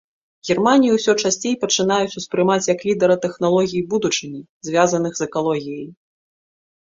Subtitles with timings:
[0.53, 5.87] Германію ўсё часцей пачынаюць успрымаць як лідара тэхналогій будучыні, звязаных з экалогіяй.